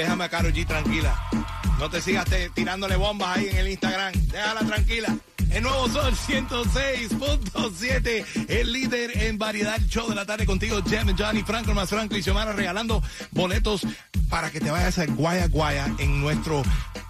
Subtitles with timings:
[0.00, 1.14] Déjame a Karol G tranquila.
[1.78, 4.14] No te sigas tirándole bombas ahí en el Instagram.
[4.28, 5.14] Déjala tranquila.
[5.50, 11.42] El nuevo Sol 106.7, el líder en variedad show de la tarde contigo, Jem, Johnny,
[11.42, 13.84] Franco, más Franco y Xiomara regalando boletos
[14.28, 16.62] para que te vayas a Guaya Guaya en nuestro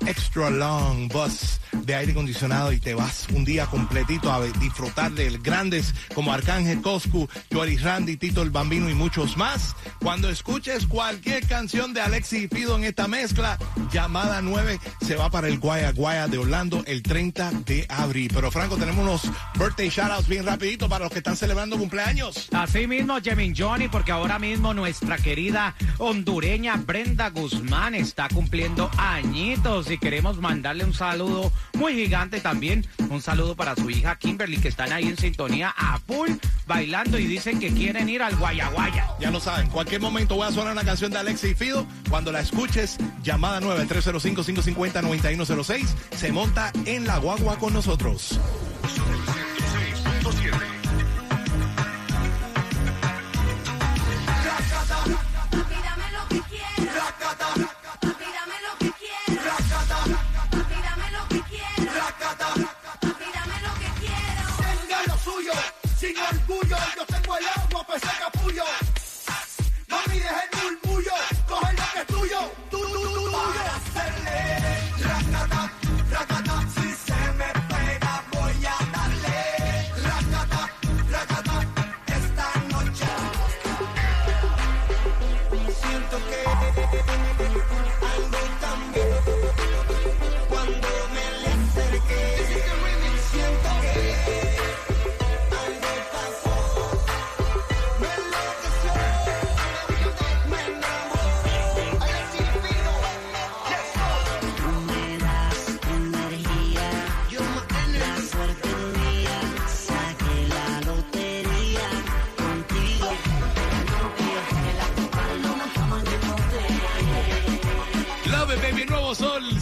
[0.07, 5.31] extra long bus de aire acondicionado y te vas un día completito a disfrutar de
[5.39, 9.75] grandes como Arcángel Coscu, Jory Randy, Tito el Bambino y muchos más.
[10.01, 13.59] Cuando escuches cualquier canción de Alexis y Pido en esta mezcla,
[13.93, 18.31] llamada 9 se va para el Guaya Guaya de Orlando el 30 de abril.
[18.33, 19.23] Pero Franco, tenemos unos
[19.59, 22.49] birthday shoutouts bien rapidito para los que están celebrando cumpleaños.
[22.53, 29.91] Así mismo, Jemin Johnny, porque ahora mismo nuestra querida hondureña Brenda Guzmán está cumpliendo añitos
[29.91, 32.87] y queremos mandarle un saludo muy gigante también.
[33.09, 36.31] Un saludo para su hija Kimberly, que están ahí en sintonía a full
[36.67, 39.09] bailando y dicen que quieren ir al Guayaguaya.
[39.19, 41.87] Ya lo saben, cualquier momento voy a sonar una canción de Alexis Fido.
[42.11, 45.87] Cuando la escuches, llamada 9305-550-9106,
[46.17, 48.39] se monta en la guagua con nosotros.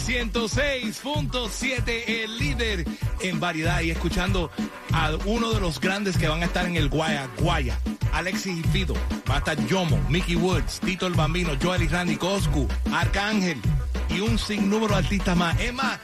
[0.09, 2.83] 106.7, el líder
[3.21, 4.49] en variedad y escuchando
[4.91, 7.79] a uno de los grandes que van a estar en el Guaya Guaya.
[8.11, 8.95] Alexis y Fido,
[9.29, 13.61] va a estar Yomo, Mickey Woods, Tito el Bambino, Joel y Randy Coscu, Arcángel
[14.09, 15.59] y un sinnúmero de artistas más.
[15.59, 15.99] Es más,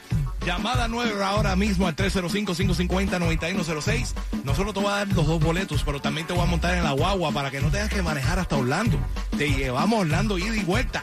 [0.46, 4.14] llamada 9 ahora mismo al 305-550-9106.
[4.44, 6.84] Nosotros te voy a dar los dos boletos, pero también te voy a montar en
[6.84, 9.00] la guagua para que no tengas que manejar hasta Orlando.
[9.36, 11.02] Te llevamos Orlando ida y vuelta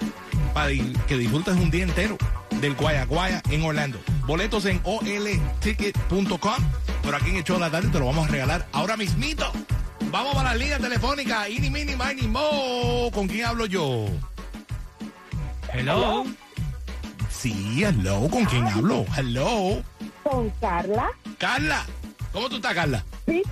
[0.53, 2.17] para que disfrutes un día entero
[2.63, 3.99] del Guaya Guaya en Orlando.
[4.25, 6.55] Boletos en olticket.com.
[7.03, 9.51] Pero aquí en el show de la tarde te lo vamos a regalar ahora mismito.
[10.09, 11.49] Vamos para la línea telefónica.
[11.49, 13.11] Ini, mini, mini, mo.
[13.13, 14.05] ¿Con quién hablo yo?
[15.73, 16.23] Hello.
[17.29, 18.29] Sí, hello.
[18.29, 19.05] ¿Con quién hablo?
[19.17, 19.83] Hello.
[20.23, 21.11] con Carla.
[21.37, 21.85] Carla.
[22.31, 23.03] ¿Cómo tú estás, Carla?
[23.25, 23.43] Sí.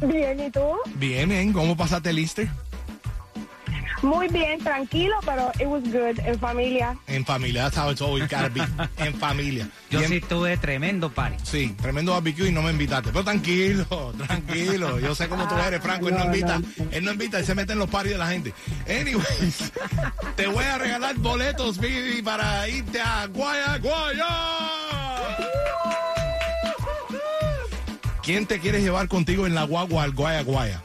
[0.00, 0.62] Bien, ¿y tú?
[0.94, 1.52] Bien, bien.
[1.52, 2.48] ¿Cómo pasaste el Easter?
[4.02, 6.96] Muy bien, tranquilo, pero it was good en familia.
[7.08, 7.64] En familia.
[7.64, 8.60] That's how it's always gotta be.
[8.98, 9.68] En familia.
[9.90, 11.36] Yo sí tuve tremendo party.
[11.42, 13.10] Sí, tremendo barbecue y no me invitaste.
[13.10, 13.84] Pero tranquilo,
[14.26, 15.00] tranquilo.
[15.00, 16.08] Yo sé cómo tú eres, Franco.
[16.08, 16.66] Él no No, invita, no.
[16.92, 18.54] él no invita, él se mete en los parties de la gente.
[18.88, 19.72] Anyways,
[20.36, 24.26] te voy a regalar boletos, baby, para irte a Guaya Guaya.
[28.22, 30.80] ¿Quién te quieres llevar contigo en la guagua al Guaya Guaya?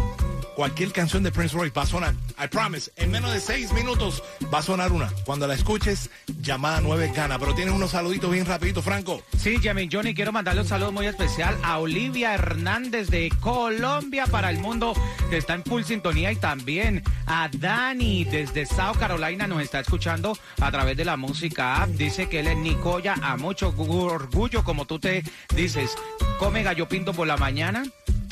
[0.57, 2.15] Cualquier canción de Prince Royce va a sonar.
[2.44, 2.92] I promise.
[2.95, 5.07] En menos de 6 minutos va a sonar una.
[5.24, 6.09] Cuando la escuches,
[6.42, 7.38] llamada 9 gana.
[7.38, 9.21] Pero tienes unos saluditos bien rapidito, Franco.
[9.38, 14.50] Sí, Jamie Johnny, quiero mandarle un saludo muy especial a Olivia Hernández de Colombia para
[14.50, 14.94] el mundo,
[15.30, 20.36] que está en full sintonía, y también a Dani desde South Carolina, nos está escuchando
[20.60, 21.89] a través de la música app.
[21.89, 25.24] Dice que él es Nicoya, a mucho gu- orgullo, como tú te
[25.56, 25.95] dices,
[26.39, 27.83] come gallo pinto por la mañana,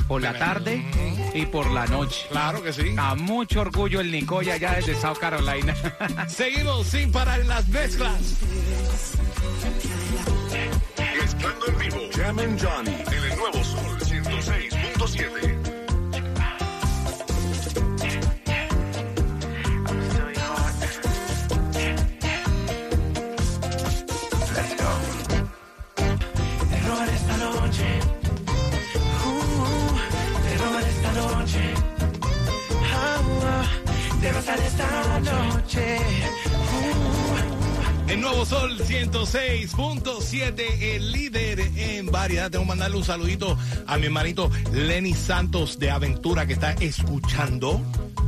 [0.08, 0.84] por la tarde
[1.34, 2.28] y por la noche.
[2.30, 2.96] Claro que sí.
[2.98, 5.76] A mucho orgullo el Nicoya ya desde South Carolina.
[6.28, 8.36] Seguimos sin parar en las mezclas.
[10.98, 11.98] Mezclando en vivo.
[12.16, 12.96] Jam and Johnny.
[13.08, 15.56] En el nuevo Sol 106.7.
[26.70, 28.15] Terror esta noche.
[34.56, 35.98] Terror esta noche.
[38.08, 40.62] El nuevo Sol 106.7,
[40.96, 42.50] el líder en variedad.
[42.52, 43.58] Tengo que mandarle un saludito
[43.88, 47.82] a mi hermanito Lenny Santos de Aventura que está escuchando.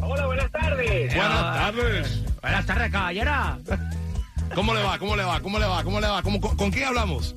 [0.00, 1.12] Hola, buenas tardes.
[1.12, 2.20] Buenas Ah, tardes.
[2.40, 3.58] Buenas tardes, caballera.
[4.54, 4.98] ¿Cómo le va?
[4.98, 5.40] ¿Cómo le va?
[5.40, 5.84] ¿Cómo le va?
[5.84, 6.22] ¿Cómo le va?
[6.22, 7.34] ¿Cómo- con, con quién hablamos?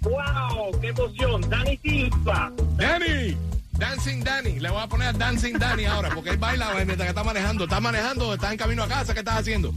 [0.00, 0.80] ¡Wow!
[0.80, 1.40] ¡Qué emoción!
[1.48, 2.52] Dani Silva.
[2.76, 3.36] Danny.
[3.72, 4.58] Dancing Danny.
[4.58, 7.64] Le voy a poner Dancing Danny ahora porque él baila mientras que está manejando.
[7.64, 8.34] ¿Estás manejando?
[8.34, 9.12] ¿Estás en camino a casa?
[9.12, 9.72] ¿Qué estás haciendo?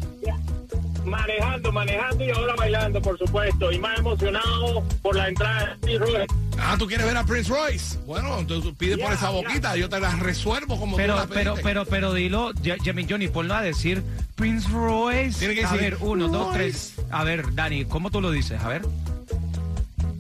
[1.06, 3.72] Manejando, manejando y ahora bailando, por supuesto.
[3.72, 6.28] Y más emocionado por la entrada de Steve Roy.
[6.60, 7.98] Ah, ¿tú quieres ver a Prince Royce?
[8.06, 9.76] Bueno, entonces pide por esa boquita.
[9.76, 11.64] Yo te la resuelvo como Pero, tú la pero, pediste.
[11.70, 12.52] pero, pero dilo,
[12.84, 14.04] Jamie Johnny, ponlo a decir
[14.36, 15.40] Prince Royce.
[15.40, 16.94] Tiene que a decir, ver, uno, dos, tres.
[17.10, 18.62] A ver, Dani, ¿cómo tú lo dices?
[18.62, 18.84] A ver.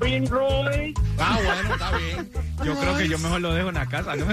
[0.01, 0.95] Prince Roy.
[1.19, 2.31] Ah, bueno, está bien.
[2.65, 4.25] Yo creo que yo mejor lo dejo en la casa, ¿no?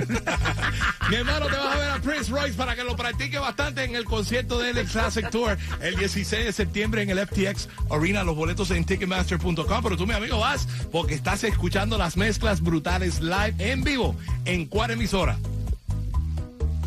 [1.10, 3.94] Mi hermano, te vas a ver a Prince Royce para que lo practique bastante en
[3.94, 8.24] el concierto del Classic Tour el 16 de septiembre en el FTX Arena.
[8.24, 9.82] Los boletos en Ticketmaster.com.
[9.82, 14.16] Pero tú, mi amigo, vas porque estás escuchando las mezclas brutales live en vivo.
[14.46, 15.38] ¿En cuál emisora?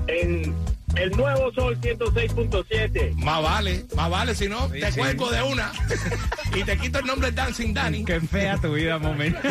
[0.08, 0.56] En
[0.96, 3.14] el nuevo Sol 106.7.
[3.16, 5.00] Más vale, más vale, si no, Sí, te sí.
[5.00, 5.72] cuelgo de una
[6.56, 8.04] y te quito el nombre Dancing Danny.
[8.06, 9.40] Qué fea tu vida, momento.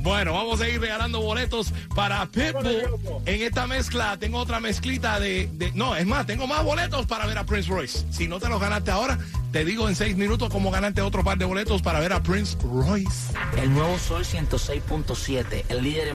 [0.00, 3.22] Bueno, vamos a ir regalando boletos para Pitbull.
[3.24, 7.24] En esta mezcla tengo otra mezclita de, de- No, es más, tengo más boletos para
[7.26, 8.04] ver a Prince Royce.
[8.10, 9.18] Si no te los ganaste ahora,
[9.50, 12.56] te digo en seis minutos cómo ganarte otro par de boletos para ver a Prince
[12.62, 13.32] Royce.
[13.56, 16.08] El nuevo Sol 106.7, el líder